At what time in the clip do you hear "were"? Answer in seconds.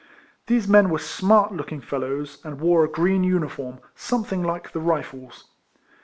0.89-0.97